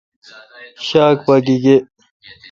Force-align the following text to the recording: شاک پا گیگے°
شاک 0.87 1.17
پا 1.25 1.35
گیگے° 1.45 1.77